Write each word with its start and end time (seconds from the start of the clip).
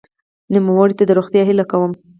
نوموړي 0.53 0.93
ته 0.99 1.03
د 1.07 1.11
روغتیا 1.19 1.41
هیله 1.49 1.65
کوم. 1.71 1.91